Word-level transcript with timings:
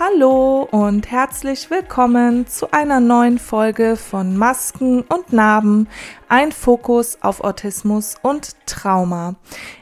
Hallo 0.00 0.62
und 0.70 1.10
herzlich 1.10 1.70
willkommen 1.70 2.46
zu 2.46 2.70
einer 2.70 3.00
neuen 3.00 3.36
Folge 3.36 3.96
von 3.96 4.36
Masken 4.36 5.00
und 5.00 5.32
Narben, 5.32 5.88
ein 6.28 6.52
Fokus 6.52 7.20
auf 7.20 7.40
Autismus 7.40 8.14
und 8.22 8.54
Trauma. 8.64 9.34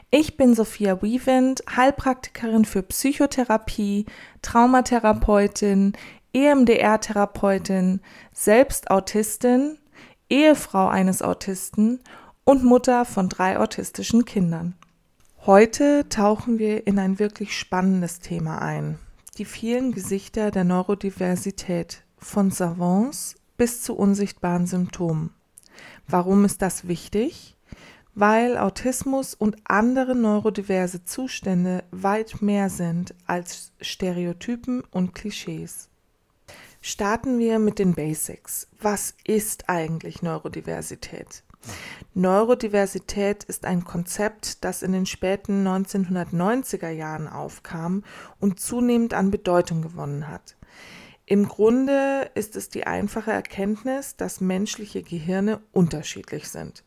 Ich 0.09 0.35
bin 0.35 0.55
Sophia 0.55 1.03
Wiewind, 1.03 1.61
Heilpraktikerin 1.75 2.65
für 2.65 2.81
Psychotherapie, 2.81 4.07
Traumatherapeutin, 4.41 5.93
EMDR-Therapeutin, 6.33 8.01
selbst 8.31 8.89
Autistin, 8.89 9.77
Ehefrau 10.31 10.87
eines 10.87 11.21
Autisten 11.21 11.99
und 12.43 12.63
Mutter 12.63 13.05
von 13.05 13.29
drei 13.29 13.59
autistischen 13.59 14.25
Kindern. 14.25 14.73
Heute 15.45 16.09
tauchen 16.09 16.57
wir 16.57 16.87
in 16.87 16.97
ein 16.97 17.19
wirklich 17.19 17.55
spannendes 17.55 18.19
Thema 18.19 18.63
ein 18.63 18.97
die 19.37 19.45
vielen 19.45 19.91
Gesichter 19.91 20.51
der 20.51 20.63
Neurodiversität 20.63 22.03
von 22.17 22.49
Savants 22.51 23.35
bis 23.55 23.81
zu 23.81 23.95
unsichtbaren 23.95 24.65
Symptomen. 24.65 25.31
Warum 26.07 26.45
ist 26.45 26.61
das 26.61 26.87
wichtig? 26.87 27.55
Weil 28.15 28.57
Autismus 28.57 29.35
und 29.35 29.57
andere 29.65 30.15
neurodiverse 30.15 31.05
Zustände 31.05 31.83
weit 31.91 32.41
mehr 32.41 32.69
sind 32.69 33.13
als 33.27 33.73
Stereotypen 33.79 34.83
und 34.89 35.13
Klischees. 35.13 35.89
Starten 36.81 37.37
wir 37.37 37.59
mit 37.59 37.77
den 37.77 37.93
Basics. 37.93 38.67
Was 38.81 39.13
ist 39.23 39.69
eigentlich 39.69 40.23
Neurodiversität? 40.23 41.43
Neurodiversität 42.13 43.43
ist 43.43 43.65
ein 43.65 43.83
Konzept, 43.83 44.63
das 44.63 44.81
in 44.81 44.91
den 44.91 45.05
späten 45.05 45.67
1990er 45.67 46.89
Jahren 46.89 47.27
aufkam 47.27 48.03
und 48.39 48.59
zunehmend 48.59 49.13
an 49.13 49.29
Bedeutung 49.29 49.81
gewonnen 49.81 50.27
hat. 50.27 50.57
Im 51.25 51.47
Grunde 51.47 52.31
ist 52.35 52.55
es 52.55 52.69
die 52.69 52.87
einfache 52.87 53.31
Erkenntnis, 53.31 54.15
dass 54.15 54.41
menschliche 54.41 55.03
Gehirne 55.03 55.61
unterschiedlich 55.73 56.47
sind. 56.47 56.83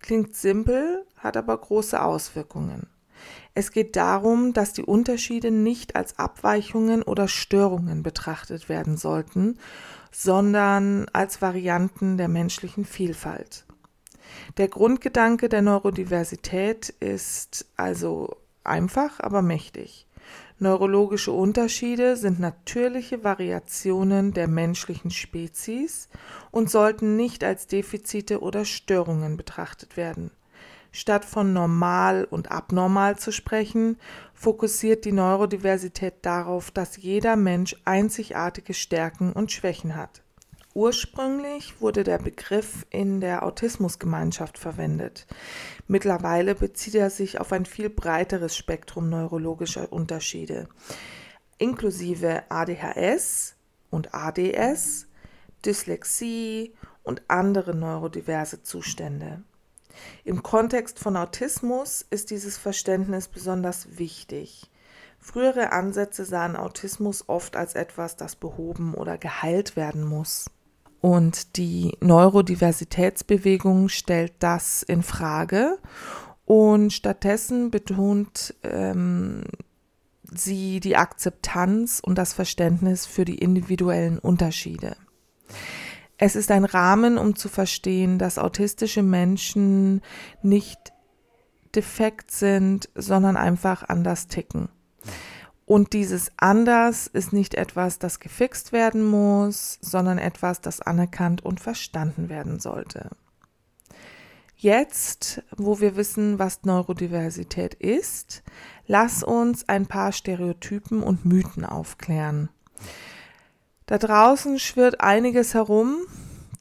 Klingt 0.00 0.34
simpel, 0.34 1.04
hat 1.16 1.36
aber 1.36 1.58
große 1.58 2.00
Auswirkungen. 2.00 2.86
Es 3.52 3.72
geht 3.72 3.96
darum, 3.96 4.52
dass 4.52 4.72
die 4.72 4.84
Unterschiede 4.84 5.50
nicht 5.50 5.96
als 5.96 6.18
Abweichungen 6.18 7.02
oder 7.02 7.28
Störungen 7.28 8.02
betrachtet 8.02 8.68
werden 8.68 8.96
sollten, 8.96 9.58
sondern 10.12 11.06
als 11.12 11.42
Varianten 11.42 12.16
der 12.16 12.28
menschlichen 12.28 12.84
Vielfalt. 12.84 13.66
Der 14.56 14.68
Grundgedanke 14.68 15.48
der 15.48 15.62
Neurodiversität 15.62 16.90
ist 17.00 17.66
also 17.76 18.36
einfach, 18.64 19.20
aber 19.20 19.42
mächtig. 19.42 20.06
Neurologische 20.58 21.32
Unterschiede 21.32 22.16
sind 22.16 22.38
natürliche 22.38 23.24
Variationen 23.24 24.34
der 24.34 24.46
menschlichen 24.46 25.10
Spezies 25.10 26.10
und 26.50 26.70
sollten 26.70 27.16
nicht 27.16 27.42
als 27.42 27.66
Defizite 27.66 28.40
oder 28.40 28.66
Störungen 28.66 29.38
betrachtet 29.38 29.96
werden. 29.96 30.30
Statt 30.92 31.24
von 31.24 31.52
normal 31.52 32.26
und 32.28 32.50
abnormal 32.50 33.16
zu 33.16 33.32
sprechen, 33.32 33.96
fokussiert 34.34 35.04
die 35.04 35.12
Neurodiversität 35.12 36.14
darauf, 36.22 36.70
dass 36.70 36.96
jeder 36.96 37.36
Mensch 37.36 37.76
einzigartige 37.84 38.74
Stärken 38.74 39.32
und 39.32 39.52
Schwächen 39.52 39.96
hat. 39.96 40.22
Ursprünglich 40.72 41.80
wurde 41.80 42.04
der 42.04 42.18
Begriff 42.18 42.86
in 42.90 43.20
der 43.20 43.42
Autismusgemeinschaft 43.42 44.56
verwendet. 44.56 45.26
Mittlerweile 45.88 46.54
bezieht 46.54 46.94
er 46.94 47.10
sich 47.10 47.40
auf 47.40 47.50
ein 47.50 47.66
viel 47.66 47.90
breiteres 47.90 48.56
Spektrum 48.56 49.08
neurologischer 49.08 49.92
Unterschiede, 49.92 50.68
inklusive 51.58 52.44
ADHS 52.50 53.56
und 53.90 54.14
ADS, 54.14 55.08
Dyslexie 55.66 56.72
und 57.02 57.22
andere 57.26 57.74
neurodiverse 57.74 58.62
Zustände. 58.62 59.42
Im 60.22 60.44
Kontext 60.44 61.00
von 61.00 61.16
Autismus 61.16 62.06
ist 62.10 62.30
dieses 62.30 62.56
Verständnis 62.56 63.26
besonders 63.26 63.98
wichtig. 63.98 64.70
Frühere 65.18 65.72
Ansätze 65.72 66.24
sahen 66.24 66.54
Autismus 66.54 67.28
oft 67.28 67.56
als 67.56 67.74
etwas, 67.74 68.16
das 68.16 68.36
behoben 68.36 68.94
oder 68.94 69.18
geheilt 69.18 69.74
werden 69.74 70.04
muss. 70.04 70.46
Und 71.00 71.56
die 71.56 71.96
Neurodiversitätsbewegung 72.00 73.88
stellt 73.88 74.34
das 74.38 74.82
in 74.82 75.02
Frage 75.02 75.78
und 76.44 76.92
stattdessen 76.92 77.70
betont 77.70 78.54
ähm, 78.62 79.44
sie 80.24 80.80
die 80.80 80.96
Akzeptanz 80.96 82.00
und 82.04 82.16
das 82.16 82.32
Verständnis 82.32 83.06
für 83.06 83.24
die 83.24 83.38
individuellen 83.38 84.18
Unterschiede. 84.18 84.96
Es 86.18 86.36
ist 86.36 86.50
ein 86.50 86.64
Rahmen, 86.64 87.16
um 87.16 87.34
zu 87.34 87.48
verstehen, 87.48 88.18
dass 88.18 88.38
autistische 88.38 89.02
Menschen 89.02 90.02
nicht 90.42 90.92
defekt 91.74 92.30
sind, 92.30 92.90
sondern 92.94 93.36
einfach 93.36 93.88
anders 93.88 94.26
ticken. 94.26 94.68
Und 95.70 95.92
dieses 95.92 96.32
anders 96.36 97.06
ist 97.06 97.32
nicht 97.32 97.54
etwas, 97.54 98.00
das 98.00 98.18
gefixt 98.18 98.72
werden 98.72 99.04
muss, 99.04 99.78
sondern 99.80 100.18
etwas, 100.18 100.60
das 100.60 100.80
anerkannt 100.80 101.44
und 101.44 101.60
verstanden 101.60 102.28
werden 102.28 102.58
sollte. 102.58 103.10
Jetzt, 104.56 105.44
wo 105.56 105.78
wir 105.78 105.94
wissen, 105.94 106.40
was 106.40 106.64
Neurodiversität 106.64 107.74
ist, 107.74 108.42
lass 108.88 109.22
uns 109.22 109.68
ein 109.68 109.86
paar 109.86 110.10
Stereotypen 110.10 111.04
und 111.04 111.24
Mythen 111.24 111.64
aufklären. 111.64 112.48
Da 113.86 113.98
draußen 113.98 114.58
schwirrt 114.58 115.00
einiges 115.00 115.54
herum. 115.54 115.98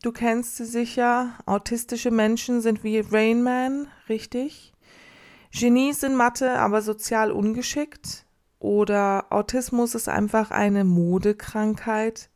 Du 0.03 0.11
kennst 0.11 0.57
sie 0.57 0.65
sicher. 0.65 1.33
Autistische 1.47 2.11
Menschen 2.11 2.61
sind 2.61 2.83
wie 2.83 2.99
Rainman, 2.99 3.87
richtig? 4.07 4.71
Genies 5.51 6.03
in 6.03 6.13
Mathe, 6.13 6.59
aber 6.59 6.83
sozial 6.83 7.31
ungeschickt 7.31 8.28
oder 8.59 9.27
Autismus 9.29 9.95
ist 9.95 10.09
einfach 10.09 10.51
eine 10.51 10.83
Modekrankheit. 10.83 12.29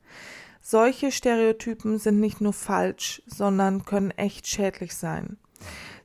Solche 0.62 1.12
Stereotypen 1.12 2.00
sind 2.00 2.20
nicht 2.20 2.40
nur 2.40 2.54
falsch, 2.54 3.22
sondern 3.28 3.84
können 3.86 4.12
echt 4.12 4.48
schädlich 4.48 4.96
sein. 4.96 5.38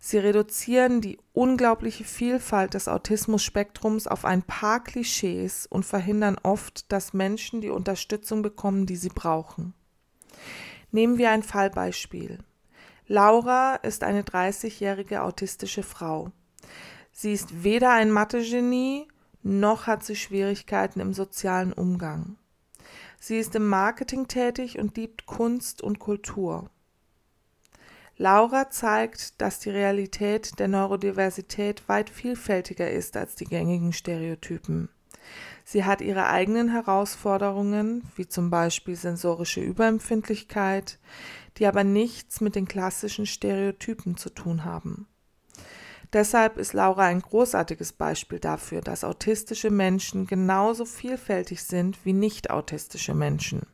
Sie 0.01 0.19
reduzieren 0.19 1.01
die 1.01 1.19
unglaubliche 1.33 2.05
Vielfalt 2.05 2.75
des 2.75 2.89
Autismus-Spektrums 2.89 4.06
auf 4.06 4.25
ein 4.25 4.43
paar 4.43 4.83
Klischees 4.83 5.67
und 5.67 5.84
verhindern 5.84 6.37
oft, 6.43 6.91
dass 6.93 7.12
Menschen 7.12 7.61
die 7.61 7.71
Unterstützung 7.71 8.43
bekommen, 8.43 8.87
die 8.87 8.97
sie 8.97 9.09
brauchen. 9.09 9.75
Nehmen 10.91 11.19
wir 11.19 11.31
ein 11.31 11.43
Fallbeispiel. 11.43 12.39
Laura 13.06 13.77
ist 13.77 14.05
eine 14.05 14.23
30-jährige 14.23 15.23
autistische 15.23 15.83
Frau. 15.83 16.31
Sie 17.11 17.33
ist 17.33 17.65
weder 17.65 17.91
ein 17.91 18.11
Mathe-Genie 18.11 19.09
noch 19.48 19.86
hat 19.86 20.04
sie 20.04 20.16
Schwierigkeiten 20.16 21.00
im 21.00 21.14
sozialen 21.14 21.72
Umgang. 21.72 22.36
Sie 23.19 23.38
ist 23.38 23.54
im 23.54 23.66
Marketing 23.66 24.28
tätig 24.28 24.78
und 24.78 24.97
liebt 24.97 25.26
Kunst 25.26 25.82
und 25.82 25.98
Kultur. 25.98 26.70
Laura 28.16 28.69
zeigt, 28.70 29.41
dass 29.41 29.60
die 29.60 29.70
Realität 29.70 30.58
der 30.58 30.69
Neurodiversität 30.69 31.88
weit 31.88 32.10
vielfältiger 32.10 32.91
ist 32.91 33.16
als 33.16 33.37
die 33.37 33.44
gängigen 33.44 33.92
Stereotypen. 33.92 34.88
Sie 35.64 35.84
hat 35.84 36.00
ihre 36.00 36.26
eigenen 36.26 36.70
Herausforderungen, 36.70 38.03
wie 38.16 38.26
zum 38.26 38.50
Beispiel 38.50 38.96
sensorische 38.96 39.61
Überempfindlichkeit, 39.61 40.99
die 41.58 41.67
aber 41.67 41.84
nichts 41.84 42.40
mit 42.40 42.55
den 42.55 42.67
klassischen 42.67 43.26
Stereotypen 43.26 44.17
zu 44.17 44.31
tun 44.31 44.64
haben. 44.64 45.06
Deshalb 46.12 46.56
ist 46.56 46.72
Laura 46.72 47.05
ein 47.05 47.20
großartiges 47.20 47.93
Beispiel 47.93 48.38
dafür, 48.38 48.81
dass 48.81 49.05
autistische 49.05 49.70
Menschen 49.70 50.26
genauso 50.26 50.84
vielfältig 50.84 51.62
sind 51.62 52.05
wie 52.05 52.14
nicht 52.14 52.50
autistische 52.50 53.14
Menschen. 53.14 53.66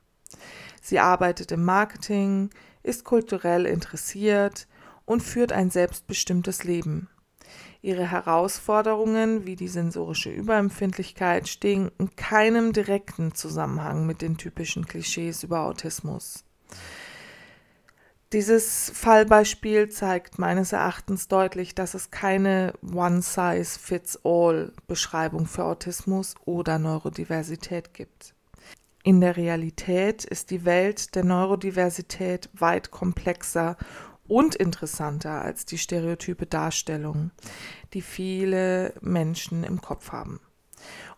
Sie 0.83 0.99
arbeitet 0.99 1.53
im 1.53 1.65
Marketing, 1.65 2.51
ist 2.83 3.05
kulturell 3.05 3.67
interessiert 3.67 4.67
und 5.05 5.23
führt 5.23 5.53
ein 5.53 5.71
selbstbestimmtes 5.71 6.65
Leben. 6.65 7.09
Ihre 7.83 8.11
Herausforderungen 8.11 9.47
wie 9.47 9.57
die 9.57 9.69
sensorische 9.69 10.31
Überempfindlichkeit 10.31 11.49
stehen 11.49 11.93
in 11.99 12.17
keinem 12.17 12.73
direkten 12.73 13.35
Zusammenhang 13.35 14.07
mit 14.07 14.23
den 14.23 14.39
typischen 14.39 14.87
Klischees 14.87 15.43
über 15.43 15.61
Autismus. 15.67 16.45
Dieses 18.35 18.93
Fallbeispiel 18.93 19.89
zeigt 19.91 20.39
meines 20.41 20.73
Erachtens 20.73 21.29
deutlich, 21.29 21.77
dass 21.77 21.95
es 21.95 22.11
keine 22.11 22.73
One-Size-Fits-All-Beschreibung 22.83 25.47
für 25.47 25.63
Autismus 25.63 26.35
oder 26.45 26.81
Neurodiversität 26.81 27.95
gibt. 27.95 28.35
In 29.05 29.21
der 29.21 29.37
Realität 29.37 30.25
ist 30.25 30.51
die 30.51 30.65
Welt 30.65 31.15
der 31.15 31.25
Neurodiversität 31.25 32.51
weit 32.55 32.91
komplexer 32.91 33.77
und 34.27 34.57
interessanter 34.57 35.41
als 35.41 35.65
die 35.65 35.79
stereotype 35.79 36.47
Darstellung, 36.47 37.31
die 37.93 38.03
viele 38.03 38.95
Menschen 39.01 39.63
im 39.63 39.81
Kopf 39.81 40.11
haben. 40.11 40.41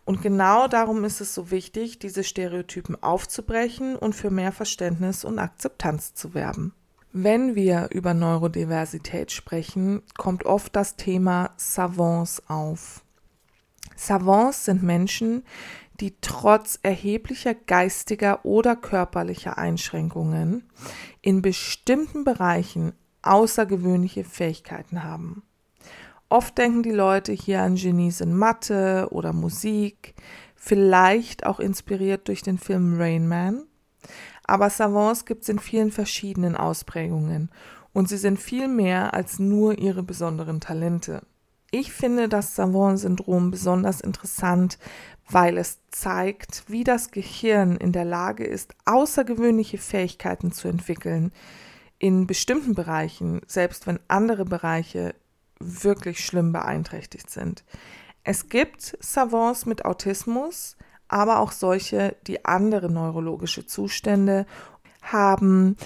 Und 0.05 0.21
genau 0.21 0.67
darum 0.67 1.03
ist 1.03 1.19
es 1.19 1.33
so 1.33 1.49
wichtig, 1.49 1.97
diese 1.97 2.23
Stereotypen 2.23 3.01
aufzubrechen 3.01 3.95
und 3.95 4.13
für 4.13 4.29
mehr 4.29 4.51
Verständnis 4.51 5.25
und 5.25 5.39
Akzeptanz 5.39 6.13
zu 6.13 6.35
werben. 6.35 6.75
Wenn 7.13 7.55
wir 7.55 7.89
über 7.91 8.13
Neurodiversität 8.13 9.31
sprechen, 9.31 10.03
kommt 10.17 10.45
oft 10.45 10.75
das 10.75 10.97
Thema 10.97 11.51
Savants 11.57 12.43
auf. 12.47 13.03
Savants 13.95 14.65
sind 14.65 14.83
Menschen, 14.83 15.43
die 15.99 16.15
trotz 16.21 16.79
erheblicher 16.83 17.55
geistiger 17.55 18.45
oder 18.45 18.75
körperlicher 18.75 19.57
Einschränkungen 19.57 20.69
in 21.21 21.41
bestimmten 21.41 22.23
Bereichen 22.23 22.93
außergewöhnliche 23.23 24.23
Fähigkeiten 24.23 25.03
haben. 25.03 25.43
Oft 26.29 26.57
denken 26.57 26.83
die 26.83 26.91
Leute 26.91 27.31
hier 27.31 27.61
an 27.61 27.75
Genies 27.75 28.21
in 28.21 28.35
Mathe 28.35 29.07
oder 29.11 29.33
Musik, 29.33 30.13
vielleicht 30.55 31.45
auch 31.45 31.59
inspiriert 31.59 32.27
durch 32.27 32.41
den 32.41 32.57
Film 32.57 32.99
Rain 32.99 33.27
Man. 33.27 33.66
Aber 34.47 34.69
Savants 34.69 35.25
gibt 35.25 35.43
es 35.43 35.49
in 35.49 35.59
vielen 35.59 35.91
verschiedenen 35.91 36.55
Ausprägungen 36.55 37.51
und 37.93 38.07
sie 38.09 38.17
sind 38.17 38.39
viel 38.39 38.67
mehr 38.67 39.13
als 39.13 39.39
nur 39.39 39.77
ihre 39.77 40.03
besonderen 40.03 40.61
Talente. 40.61 41.21
Ich 41.69 41.91
finde 41.91 42.29
das 42.29 42.55
Savant-Syndrom 42.55 43.51
besonders 43.51 43.99
interessant, 43.99 44.79
weil 45.29 45.57
es 45.57 45.79
zeigt, 45.91 46.63
wie 46.67 46.85
das 46.85 47.11
Gehirn 47.11 47.75
in 47.75 47.91
der 47.91 48.05
Lage 48.05 48.45
ist, 48.45 48.73
außergewöhnliche 48.85 49.77
Fähigkeiten 49.77 50.53
zu 50.53 50.69
entwickeln 50.69 51.33
in 51.99 52.27
bestimmten 52.27 52.73
Bereichen, 52.73 53.41
selbst 53.47 53.87
wenn 53.87 53.99
andere 54.07 54.45
Bereiche 54.45 55.13
wirklich 55.59 56.23
schlimm 56.23 56.53
beeinträchtigt 56.53 57.29
sind. 57.29 57.65
Es 58.23 58.47
gibt 58.47 58.97
Savants 59.01 59.65
mit 59.65 59.83
Autismus, 59.83 60.77
aber 61.07 61.39
auch 61.39 61.51
solche, 61.51 62.15
die 62.27 62.45
andere 62.45 62.89
neurologische 62.91 63.65
Zustände 63.65 64.45
haben 65.01 65.77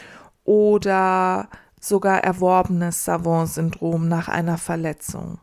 oder 0.44 1.50
sogar 1.80 2.24
erworbenes 2.24 3.06
Savant-Syndrom 3.06 4.08
nach 4.08 4.28
einer 4.28 4.58
Verletzung. 4.58 5.40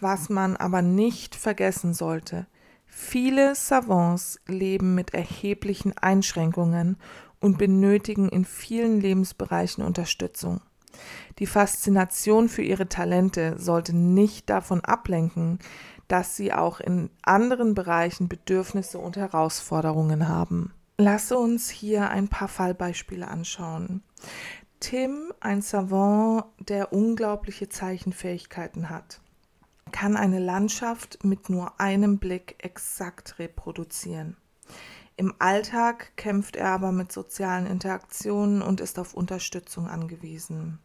Was 0.00 0.28
man 0.28 0.56
aber 0.56 0.82
nicht 0.82 1.34
vergessen 1.34 1.94
sollte, 1.94 2.46
viele 2.86 3.54
Savants 3.54 4.40
leben 4.46 4.94
mit 4.94 5.14
erheblichen 5.14 5.96
Einschränkungen 5.96 6.96
und 7.40 7.58
benötigen 7.58 8.28
in 8.28 8.44
vielen 8.44 9.00
Lebensbereichen 9.00 9.84
Unterstützung. 9.84 10.60
Die 11.38 11.46
Faszination 11.46 12.48
für 12.48 12.62
ihre 12.62 12.88
Talente 12.88 13.58
sollte 13.58 13.96
nicht 13.96 14.50
davon 14.50 14.80
ablenken, 14.80 15.58
dass 16.12 16.36
sie 16.36 16.52
auch 16.52 16.78
in 16.78 17.08
anderen 17.22 17.74
Bereichen 17.74 18.28
Bedürfnisse 18.28 18.98
und 18.98 19.16
Herausforderungen 19.16 20.28
haben. 20.28 20.74
Lasse 20.98 21.38
uns 21.38 21.70
hier 21.70 22.10
ein 22.10 22.28
paar 22.28 22.48
Fallbeispiele 22.48 23.26
anschauen. 23.26 24.02
Tim, 24.78 25.32
ein 25.40 25.62
Savant, 25.62 26.44
der 26.58 26.92
unglaubliche 26.92 27.70
Zeichenfähigkeiten 27.70 28.90
hat 28.90 29.22
kann 29.92 30.16
eine 30.16 30.38
Landschaft 30.38 31.22
mit 31.22 31.50
nur 31.50 31.78
einem 31.78 32.18
Blick 32.18 32.56
exakt 32.58 33.38
reproduzieren. 33.38 34.36
Im 35.16 35.34
Alltag 35.38 36.16
kämpft 36.16 36.56
er 36.56 36.70
aber 36.70 36.90
mit 36.90 37.12
sozialen 37.12 37.66
Interaktionen 37.66 38.62
und 38.62 38.80
ist 38.80 38.98
auf 38.98 39.14
Unterstützung 39.14 39.86
angewiesen. 39.86 40.78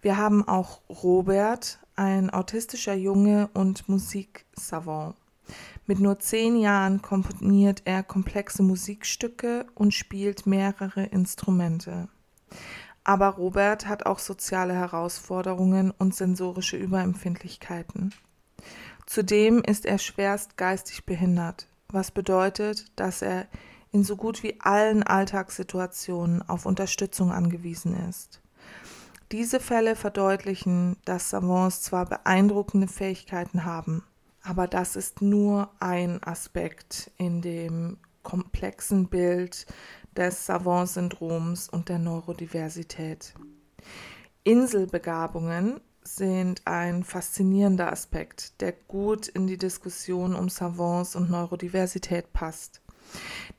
Wir 0.00 0.16
haben 0.16 0.46
auch 0.46 0.80
Robert, 0.88 1.80
ein 2.02 2.30
autistischer 2.30 2.94
Junge 2.94 3.48
und 3.54 3.88
Musiksavant. 3.88 5.14
Mit 5.86 6.00
nur 6.00 6.18
zehn 6.18 6.56
Jahren 6.56 7.00
komponiert 7.00 7.82
er 7.84 8.02
komplexe 8.02 8.64
Musikstücke 8.64 9.66
und 9.74 9.94
spielt 9.94 10.44
mehrere 10.44 11.04
Instrumente. 11.04 12.08
Aber 13.04 13.28
Robert 13.28 13.86
hat 13.86 14.06
auch 14.06 14.18
soziale 14.18 14.74
Herausforderungen 14.74 15.92
und 15.96 16.14
sensorische 16.14 16.76
Überempfindlichkeiten. 16.76 18.12
Zudem 19.06 19.62
ist 19.62 19.86
er 19.86 19.98
schwerst 19.98 20.56
geistig 20.56 21.06
behindert, 21.06 21.68
was 21.88 22.10
bedeutet, 22.10 22.86
dass 22.96 23.22
er 23.22 23.46
in 23.92 24.02
so 24.02 24.16
gut 24.16 24.42
wie 24.42 24.60
allen 24.60 25.04
Alltagssituationen 25.04 26.48
auf 26.48 26.66
Unterstützung 26.66 27.30
angewiesen 27.30 27.94
ist. 28.08 28.41
Diese 29.32 29.60
Fälle 29.60 29.96
verdeutlichen, 29.96 30.98
dass 31.06 31.30
Savants 31.30 31.80
zwar 31.80 32.04
beeindruckende 32.04 32.86
Fähigkeiten 32.86 33.64
haben, 33.64 34.04
aber 34.42 34.66
das 34.66 34.94
ist 34.94 35.22
nur 35.22 35.70
ein 35.80 36.22
Aspekt 36.22 37.10
in 37.16 37.40
dem 37.40 37.96
komplexen 38.22 39.08
Bild 39.08 39.64
des 40.14 40.44
Savant-Syndroms 40.44 41.70
und 41.70 41.88
der 41.88 41.98
Neurodiversität. 41.98 43.32
Inselbegabungen 44.44 45.80
sind 46.04 46.60
ein 46.66 47.02
faszinierender 47.02 47.90
Aspekt, 47.90 48.60
der 48.60 48.72
gut 48.72 49.28
in 49.28 49.46
die 49.46 49.56
Diskussion 49.56 50.34
um 50.34 50.50
Savants 50.50 51.16
und 51.16 51.30
Neurodiversität 51.30 52.34
passt. 52.34 52.81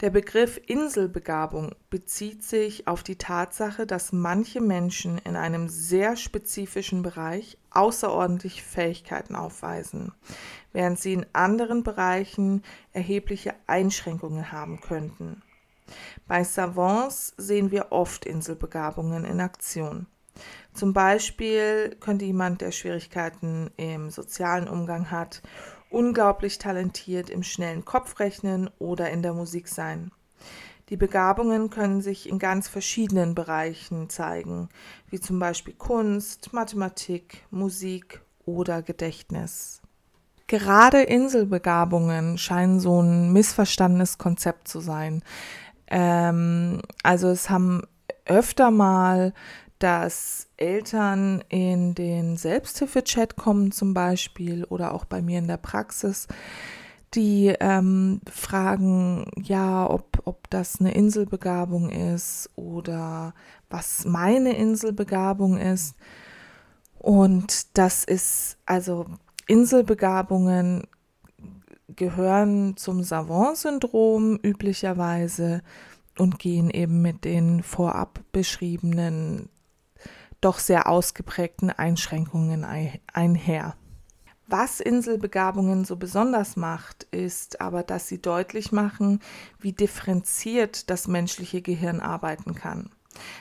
Der 0.01 0.09
Begriff 0.09 0.59
Inselbegabung 0.65 1.75
bezieht 1.89 2.43
sich 2.43 2.87
auf 2.87 3.03
die 3.03 3.17
Tatsache, 3.17 3.85
dass 3.85 4.11
manche 4.11 4.61
Menschen 4.61 5.17
in 5.19 5.35
einem 5.35 5.69
sehr 5.69 6.15
spezifischen 6.15 7.03
Bereich 7.03 7.57
außerordentliche 7.71 8.63
Fähigkeiten 8.63 9.35
aufweisen, 9.35 10.11
während 10.71 10.99
sie 10.99 11.13
in 11.13 11.25
anderen 11.33 11.83
Bereichen 11.83 12.63
erhebliche 12.91 13.53
Einschränkungen 13.67 14.51
haben 14.51 14.81
könnten. 14.81 15.41
Bei 16.27 16.43
Savants 16.43 17.33
sehen 17.37 17.71
wir 17.71 17.91
oft 17.91 18.25
Inselbegabungen 18.25 19.25
in 19.25 19.39
Aktion. 19.41 20.07
Zum 20.73 20.93
Beispiel 20.93 21.95
könnte 21.99 22.25
jemand, 22.25 22.61
der 22.61 22.71
Schwierigkeiten 22.71 23.69
im 23.77 24.09
sozialen 24.09 24.67
Umgang 24.67 25.11
hat, 25.11 25.41
unglaublich 25.89 26.57
talentiert 26.57 27.29
im 27.29 27.43
schnellen 27.43 27.85
Kopfrechnen 27.85 28.69
oder 28.79 29.11
in 29.11 29.21
der 29.21 29.33
Musik 29.33 29.67
sein. 29.67 30.11
Die 30.89 30.97
Begabungen 30.97 31.69
können 31.69 32.01
sich 32.01 32.27
in 32.27 32.39
ganz 32.39 32.67
verschiedenen 32.67 33.35
Bereichen 33.35 34.09
zeigen, 34.09 34.69
wie 35.09 35.19
zum 35.19 35.39
Beispiel 35.39 35.73
Kunst, 35.73 36.53
Mathematik, 36.53 37.45
Musik 37.51 38.21
oder 38.45 38.81
Gedächtnis. 38.81 39.81
Gerade 40.47 41.01
Inselbegabungen 41.01 42.37
scheinen 42.37 42.79
so 42.79 43.01
ein 43.01 43.31
missverstandenes 43.31 44.17
Konzept 44.17 44.67
zu 44.67 44.81
sein. 44.81 45.23
Ähm, 45.87 46.81
also 47.01 47.29
es 47.29 47.49
haben 47.49 47.83
öfter 48.25 48.69
mal, 48.69 49.33
dass 49.83 50.47
Eltern 50.55 51.43
in 51.49 51.93
den 51.93 52.37
Selbsthilfechat 52.37 53.35
kommen 53.35 53.73
zum 53.73 53.93
Beispiel 53.93 54.63
oder 54.63 54.93
auch 54.93 55.03
bei 55.03 55.21
mir 55.21 55.39
in 55.39 55.47
der 55.49 55.57
Praxis, 55.57 56.29
die 57.13 57.53
ähm, 57.59 58.21
fragen, 58.31 59.29
ja, 59.35 59.89
ob, 59.89 60.21
ob 60.23 60.49
das 60.49 60.79
eine 60.79 60.93
Inselbegabung 60.93 61.89
ist 61.89 62.49
oder 62.55 63.33
was 63.69 64.05
meine 64.05 64.55
Inselbegabung 64.55 65.57
ist. 65.57 65.95
Und 66.97 67.77
das 67.77 68.05
ist, 68.05 68.55
also 68.65 69.05
Inselbegabungen 69.47 70.87
gehören 71.93 72.77
zum 72.77 73.03
Savant-Syndrom 73.03 74.39
üblicherweise 74.41 75.61
und 76.17 76.39
gehen 76.39 76.69
eben 76.69 77.01
mit 77.01 77.25
den 77.25 77.63
vorab 77.63 78.21
beschriebenen, 78.31 79.49
doch 80.43 80.59
sehr 80.59 80.87
ausgeprägten 80.87 81.69
Einschränkungen 81.69 82.65
einher. 83.13 83.75
Was 84.47 84.81
Inselbegabungen 84.81 85.85
so 85.85 85.95
besonders 85.95 86.57
macht, 86.57 87.03
ist 87.11 87.61
aber, 87.61 87.81
dass 87.81 88.07
sie 88.07 88.21
deutlich 88.21 88.71
machen, 88.71 89.21
wie 89.59 89.71
differenziert 89.71 90.89
das 90.89 91.07
menschliche 91.07 91.61
Gehirn 91.61 92.01
arbeiten 92.01 92.53
kann. 92.53 92.89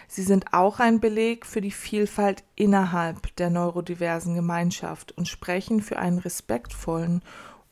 Sie 0.07 0.23
sind 0.23 0.53
auch 0.53 0.81
ein 0.81 1.01
Beleg 1.01 1.45
für 1.47 1.61
die 1.61 1.71
Vielfalt 1.71 2.45
innerhalb 2.55 3.35
der 3.37 3.51
neurodiversen 3.51 4.35
Gemeinschaft 4.35 5.13
und 5.13 5.29
sprechen 5.29 5.83
für 5.83 5.99
einen 5.99 6.19
respektvollen 6.19 7.23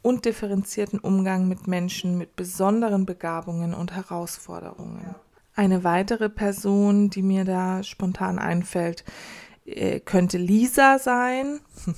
und 0.02 0.24
differenzierten 0.24 0.98
Umgang 0.98 1.46
mit 1.46 1.66
Menschen 1.66 2.18
mit 2.18 2.36
besonderen 2.36 3.06
Begabungen 3.06 3.74
und 3.74 3.92
Herausforderungen. 3.92 5.14
Eine 5.60 5.84
weitere 5.84 6.30
Person, 6.30 7.10
die 7.10 7.20
mir 7.20 7.44
da 7.44 7.82
spontan 7.82 8.38
einfällt, 8.38 9.04
äh, 9.66 10.00
könnte 10.00 10.38
Lisa 10.38 10.98
sein. 10.98 11.60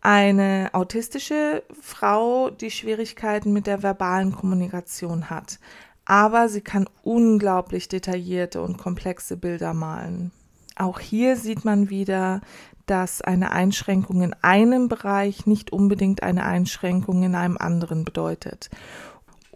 Eine 0.00 0.70
autistische 0.72 1.64
Frau, 1.82 2.48
die 2.48 2.70
Schwierigkeiten 2.70 3.52
mit 3.52 3.66
der 3.66 3.82
verbalen 3.82 4.30
Kommunikation 4.30 5.30
hat. 5.30 5.58
Aber 6.04 6.48
sie 6.48 6.60
kann 6.60 6.88
unglaublich 7.02 7.88
detaillierte 7.88 8.62
und 8.62 8.78
komplexe 8.78 9.36
Bilder 9.36 9.74
malen. 9.74 10.30
Auch 10.76 11.00
hier 11.00 11.34
sieht 11.34 11.64
man 11.64 11.90
wieder, 11.90 12.40
dass 12.86 13.20
eine 13.20 13.50
Einschränkung 13.50 14.22
in 14.22 14.32
einem 14.42 14.86
Bereich 14.86 15.44
nicht 15.44 15.72
unbedingt 15.72 16.22
eine 16.22 16.44
Einschränkung 16.44 17.24
in 17.24 17.34
einem 17.34 17.56
anderen 17.56 18.04
bedeutet 18.04 18.70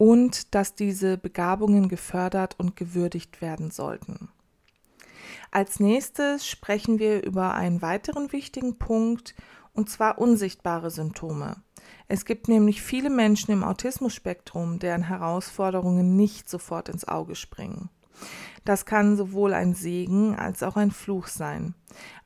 und 0.00 0.54
dass 0.54 0.74
diese 0.74 1.18
Begabungen 1.18 1.90
gefördert 1.90 2.58
und 2.58 2.74
gewürdigt 2.74 3.42
werden 3.42 3.70
sollten. 3.70 4.30
Als 5.50 5.78
nächstes 5.78 6.48
sprechen 6.48 6.98
wir 6.98 7.22
über 7.22 7.52
einen 7.52 7.82
weiteren 7.82 8.32
wichtigen 8.32 8.78
Punkt, 8.78 9.34
und 9.74 9.90
zwar 9.90 10.16
unsichtbare 10.16 10.90
Symptome. 10.90 11.56
Es 12.08 12.24
gibt 12.24 12.48
nämlich 12.48 12.80
viele 12.80 13.10
Menschen 13.10 13.52
im 13.52 13.62
Autismus-Spektrum, 13.62 14.78
deren 14.78 15.02
Herausforderungen 15.02 16.16
nicht 16.16 16.48
sofort 16.48 16.88
ins 16.88 17.06
Auge 17.06 17.34
springen. 17.34 17.90
Das 18.64 18.86
kann 18.86 19.16
sowohl 19.16 19.52
ein 19.52 19.74
Segen 19.74 20.34
als 20.34 20.62
auch 20.62 20.76
ein 20.76 20.92
Fluch 20.92 21.26
sein. 21.26 21.74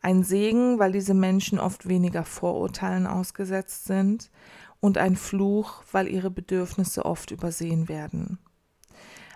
Ein 0.00 0.22
Segen, 0.22 0.78
weil 0.78 0.92
diese 0.92 1.14
Menschen 1.14 1.58
oft 1.58 1.88
weniger 1.88 2.24
Vorurteilen 2.24 3.08
ausgesetzt 3.08 3.86
sind, 3.86 4.30
und 4.84 4.98
ein 4.98 5.16
Fluch, 5.16 5.82
weil 5.92 6.08
ihre 6.08 6.30
Bedürfnisse 6.30 7.06
oft 7.06 7.30
übersehen 7.30 7.88
werden. 7.88 8.36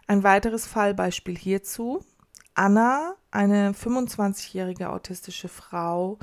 Ein 0.07 0.23
weiteres 0.23 0.67
Fallbeispiel 0.67 1.38
hierzu. 1.38 2.05
Anna, 2.52 3.14
eine 3.31 3.73
25-jährige 3.73 4.90
autistische 4.90 5.49
Frau, 5.49 6.19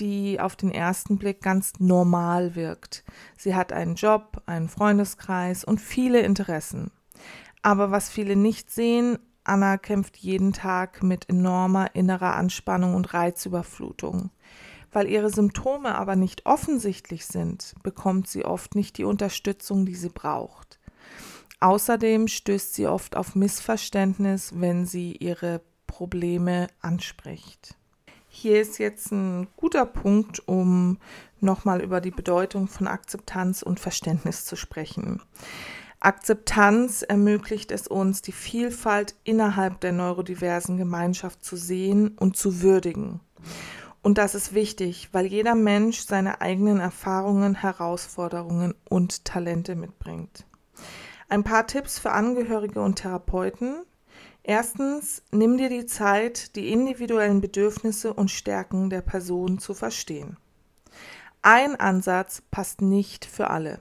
die 0.00 0.40
auf 0.40 0.56
den 0.56 0.72
ersten 0.72 1.18
Blick 1.18 1.40
ganz 1.40 1.74
normal 1.78 2.56
wirkt. 2.56 3.04
Sie 3.38 3.54
hat 3.54 3.72
einen 3.72 3.94
Job, 3.94 4.42
einen 4.46 4.68
Freundeskreis 4.68 5.62
und 5.62 5.80
viele 5.80 6.22
Interessen. 6.22 6.90
Aber 7.62 7.92
was 7.92 8.08
viele 8.08 8.34
nicht 8.34 8.72
sehen, 8.72 9.20
Anna 9.44 9.78
kämpft 9.78 10.16
jeden 10.16 10.52
Tag 10.52 11.00
mit 11.00 11.28
enormer 11.28 11.94
innerer 11.94 12.34
Anspannung 12.34 12.96
und 12.96 13.14
Reizüberflutung. 13.14 14.30
Weil 14.94 15.08
ihre 15.08 15.28
Symptome 15.28 15.96
aber 15.96 16.14
nicht 16.14 16.46
offensichtlich 16.46 17.26
sind, 17.26 17.74
bekommt 17.82 18.28
sie 18.28 18.44
oft 18.44 18.76
nicht 18.76 18.96
die 18.96 19.04
Unterstützung, 19.04 19.84
die 19.84 19.96
sie 19.96 20.08
braucht. 20.08 20.78
Außerdem 21.58 22.28
stößt 22.28 22.74
sie 22.74 22.86
oft 22.86 23.16
auf 23.16 23.34
Missverständnis, 23.34 24.52
wenn 24.54 24.86
sie 24.86 25.16
ihre 25.16 25.62
Probleme 25.88 26.68
anspricht. 26.80 27.74
Hier 28.28 28.60
ist 28.60 28.78
jetzt 28.78 29.10
ein 29.10 29.48
guter 29.56 29.84
Punkt, 29.84 30.46
um 30.46 30.98
nochmal 31.40 31.80
über 31.80 32.00
die 32.00 32.12
Bedeutung 32.12 32.68
von 32.68 32.86
Akzeptanz 32.86 33.62
und 33.62 33.80
Verständnis 33.80 34.44
zu 34.44 34.54
sprechen. 34.54 35.20
Akzeptanz 35.98 37.02
ermöglicht 37.02 37.72
es 37.72 37.88
uns, 37.88 38.22
die 38.22 38.32
Vielfalt 38.32 39.16
innerhalb 39.24 39.80
der 39.80 39.92
neurodiversen 39.92 40.76
Gemeinschaft 40.76 41.44
zu 41.44 41.56
sehen 41.56 42.16
und 42.16 42.36
zu 42.36 42.62
würdigen. 42.62 43.20
Und 44.04 44.18
das 44.18 44.34
ist 44.34 44.52
wichtig, 44.52 45.08
weil 45.12 45.24
jeder 45.24 45.54
Mensch 45.54 46.00
seine 46.00 46.42
eigenen 46.42 46.78
Erfahrungen, 46.78 47.54
Herausforderungen 47.54 48.74
und 48.86 49.24
Talente 49.24 49.76
mitbringt. 49.76 50.44
Ein 51.30 51.42
paar 51.42 51.66
Tipps 51.66 51.98
für 51.98 52.12
Angehörige 52.12 52.82
und 52.82 52.96
Therapeuten. 52.96 53.86
Erstens, 54.42 55.22
nimm 55.32 55.56
dir 55.56 55.70
die 55.70 55.86
Zeit, 55.86 56.54
die 56.54 56.70
individuellen 56.70 57.40
Bedürfnisse 57.40 58.12
und 58.12 58.30
Stärken 58.30 58.90
der 58.90 59.00
Person 59.00 59.58
zu 59.58 59.72
verstehen. 59.72 60.36
Ein 61.40 61.74
Ansatz 61.74 62.42
passt 62.50 62.82
nicht 62.82 63.24
für 63.24 63.48
alle. 63.48 63.80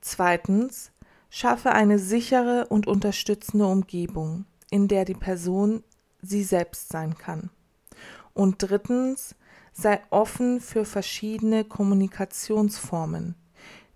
Zweitens, 0.00 0.92
Schaffe 1.28 1.72
eine 1.72 1.98
sichere 1.98 2.68
und 2.68 2.86
unterstützende 2.86 3.66
Umgebung, 3.66 4.44
in 4.70 4.86
der 4.86 5.04
die 5.04 5.14
Person 5.14 5.82
sie 6.22 6.44
selbst 6.44 6.90
sein 6.90 7.18
kann. 7.18 7.50
Und 8.34 8.56
drittens, 8.58 9.34
sei 9.72 10.00
offen 10.10 10.60
für 10.60 10.84
verschiedene 10.84 11.64
Kommunikationsformen. 11.64 13.34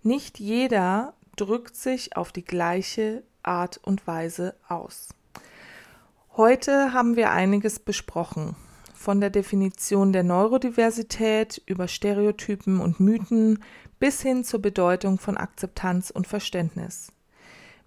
Nicht 0.01 0.39
jeder 0.39 1.13
drückt 1.35 1.75
sich 1.75 2.17
auf 2.17 2.31
die 2.31 2.43
gleiche 2.43 3.23
Art 3.43 3.79
und 3.83 4.07
Weise 4.07 4.55
aus. 4.67 5.09
Heute 6.35 6.93
haben 6.93 7.15
wir 7.15 7.31
einiges 7.31 7.79
besprochen. 7.79 8.55
Von 8.93 9.21
der 9.21 9.29
Definition 9.29 10.11
der 10.11 10.23
Neurodiversität 10.23 11.61
über 11.65 11.87
Stereotypen 11.87 12.81
und 12.81 12.99
Mythen 12.99 13.63
bis 13.99 14.21
hin 14.21 14.43
zur 14.43 14.61
Bedeutung 14.61 15.19
von 15.19 15.37
Akzeptanz 15.37 16.09
und 16.09 16.27
Verständnis. 16.27 17.11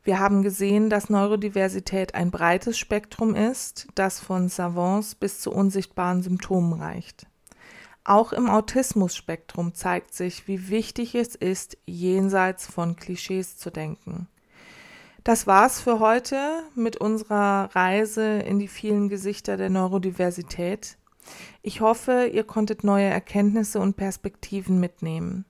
Wir 0.04 0.18
haben 0.18 0.42
gesehen, 0.42 0.90
dass 0.90 1.10
Neurodiversität 1.10 2.14
ein 2.14 2.32
breites 2.32 2.76
Spektrum 2.76 3.36
ist, 3.36 3.86
das 3.94 4.18
von 4.18 4.48
Savants 4.48 5.14
bis 5.14 5.40
zu 5.40 5.52
unsichtbaren 5.52 6.22
Symptomen 6.22 6.72
reicht. 6.72 7.26
Auch 8.04 8.32
im 8.32 8.50
Autismus-Spektrum 8.50 9.74
zeigt 9.74 10.12
sich, 10.12 10.48
wie 10.48 10.68
wichtig 10.68 11.14
es 11.14 11.36
ist, 11.36 11.78
jenseits 11.86 12.66
von 12.66 12.96
Klischees 12.96 13.58
zu 13.58 13.70
denken. 13.70 14.26
Das 15.22 15.46
war's 15.46 15.80
für 15.80 16.00
heute 16.00 16.64
mit 16.74 16.96
unserer 16.96 17.70
Reise 17.76 18.40
in 18.40 18.58
die 18.58 18.66
vielen 18.66 19.08
Gesichter 19.08 19.56
der 19.56 19.70
Neurodiversität. 19.70 20.96
Ich 21.62 21.80
hoffe, 21.80 22.28
ihr 22.32 22.42
konntet 22.42 22.82
neue 22.82 23.06
Erkenntnisse 23.06 23.78
und 23.78 23.96
Perspektiven 23.96 24.80
mitnehmen. 24.80 25.44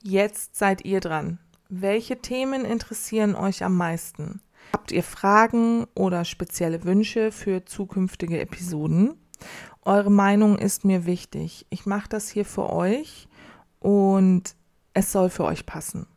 Jetzt 0.00 0.54
seid 0.54 0.84
ihr 0.84 1.00
dran. 1.00 1.40
Welche 1.72 2.20
Themen 2.20 2.64
interessieren 2.64 3.36
euch 3.36 3.62
am 3.62 3.76
meisten? 3.76 4.40
Habt 4.72 4.90
ihr 4.90 5.04
Fragen 5.04 5.86
oder 5.94 6.24
spezielle 6.24 6.82
Wünsche 6.82 7.30
für 7.30 7.64
zukünftige 7.64 8.40
Episoden? 8.40 9.14
Eure 9.82 10.10
Meinung 10.10 10.58
ist 10.58 10.84
mir 10.84 11.06
wichtig. 11.06 11.66
Ich 11.70 11.86
mache 11.86 12.08
das 12.08 12.28
hier 12.28 12.44
für 12.44 12.70
euch 12.70 13.28
und 13.78 14.56
es 14.94 15.12
soll 15.12 15.30
für 15.30 15.44
euch 15.44 15.64
passen. 15.64 16.08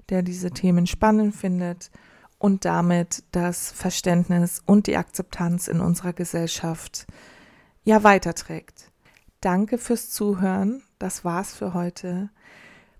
der 0.09 0.21
diese 0.23 0.51
Themen 0.51 0.87
spannend 0.87 1.35
findet 1.35 1.91
und 2.39 2.65
damit 2.65 3.23
das 3.31 3.71
Verständnis 3.71 4.63
und 4.65 4.87
die 4.87 4.97
Akzeptanz 4.97 5.67
in 5.67 5.81
unserer 5.81 6.13
Gesellschaft 6.13 7.05
ja 7.83 8.03
weiterträgt. 8.03 8.91
Danke 9.41 9.77
fürs 9.77 10.09
Zuhören. 10.09 10.81
Das 10.97 11.23
war's 11.23 11.53
für 11.53 11.73
heute. 11.73 12.29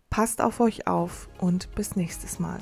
Passt 0.09 0.41
auf 0.41 0.59
euch 0.59 0.87
auf 0.87 1.29
und 1.39 1.73
bis 1.75 1.95
nächstes 1.95 2.39
Mal. 2.39 2.59